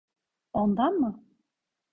Ondan 0.53 0.93
mı? 0.93 1.23